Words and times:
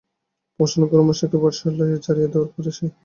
প্রসন্ন 0.59 0.83
গুরুমশায়ের 0.91 1.41
পাঠশালা 1.43 1.73
ছাড়িয়া 2.05 2.29
দেওয়ার 2.31 2.49
পরে-সে। 2.53 2.85